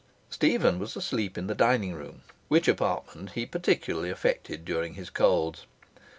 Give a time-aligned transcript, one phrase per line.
[0.31, 5.67] Stephen was asleep in the dining room, which apartment he particularly affected during his colds.